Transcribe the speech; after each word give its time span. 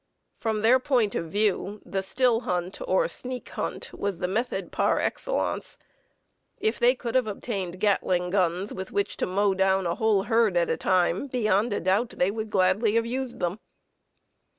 From 0.35 0.63
their 0.63 0.79
point 0.79 1.13
of 1.13 1.27
view, 1.29 1.79
the 1.85 2.01
still 2.01 2.39
hunt 2.39 2.79
or 2.87 3.07
"sneak" 3.07 3.49
hunt 3.49 3.93
was 3.93 4.17
the 4.17 4.27
method 4.27 4.71
par 4.71 4.99
excellence. 4.99 5.77
If 6.57 6.79
they 6.79 6.95
could 6.95 7.13
have 7.13 7.27
obtained 7.27 7.79
Gatling 7.79 8.31
guns 8.31 8.73
with 8.73 8.91
which 8.91 9.15
to 9.17 9.27
mow 9.27 9.53
down 9.53 9.85
a 9.85 9.93
whole 9.93 10.23
herd 10.23 10.57
at 10.57 10.71
a 10.71 10.75
time, 10.77 11.27
beyond 11.27 11.71
a 11.71 11.79
doubt 11.79 12.15
they 12.17 12.31
would 12.31 12.47
have 12.47 12.51
gladly 12.51 12.95
used 13.07 13.37
them. 13.39 13.59